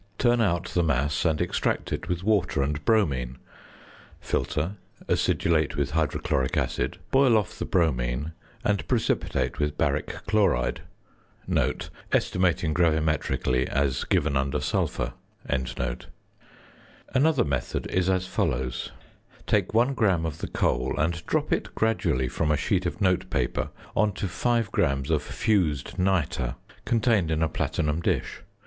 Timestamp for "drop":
21.27-21.53